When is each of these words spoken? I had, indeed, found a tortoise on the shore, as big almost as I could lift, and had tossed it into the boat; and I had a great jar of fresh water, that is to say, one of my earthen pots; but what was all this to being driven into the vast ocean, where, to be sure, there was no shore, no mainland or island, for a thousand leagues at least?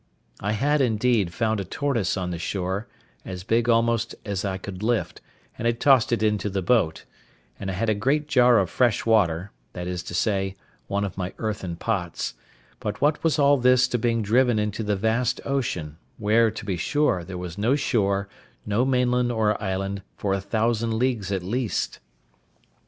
I 0.39 0.53
had, 0.53 0.81
indeed, 0.81 1.31
found 1.31 1.59
a 1.59 1.63
tortoise 1.63 2.17
on 2.17 2.31
the 2.31 2.39
shore, 2.39 2.87
as 3.23 3.43
big 3.43 3.69
almost 3.69 4.15
as 4.25 4.43
I 4.43 4.57
could 4.57 4.81
lift, 4.81 5.21
and 5.59 5.67
had 5.67 5.79
tossed 5.79 6.11
it 6.11 6.23
into 6.23 6.49
the 6.49 6.63
boat; 6.63 7.05
and 7.59 7.69
I 7.69 7.75
had 7.75 7.87
a 7.87 7.93
great 7.93 8.27
jar 8.27 8.57
of 8.57 8.71
fresh 8.71 9.05
water, 9.05 9.51
that 9.73 9.85
is 9.85 10.01
to 10.05 10.15
say, 10.15 10.55
one 10.87 11.03
of 11.03 11.19
my 11.19 11.33
earthen 11.37 11.75
pots; 11.75 12.33
but 12.79 12.99
what 12.99 13.23
was 13.23 13.37
all 13.37 13.57
this 13.57 13.87
to 13.89 13.99
being 13.99 14.23
driven 14.23 14.57
into 14.57 14.81
the 14.81 14.95
vast 14.95 15.39
ocean, 15.45 15.97
where, 16.17 16.49
to 16.49 16.65
be 16.65 16.77
sure, 16.77 17.23
there 17.23 17.37
was 17.37 17.59
no 17.59 17.75
shore, 17.75 18.27
no 18.65 18.83
mainland 18.83 19.31
or 19.31 19.61
island, 19.61 20.01
for 20.17 20.33
a 20.33 20.41
thousand 20.41 20.95
leagues 20.95 21.31
at 21.31 21.43
least? 21.43 21.99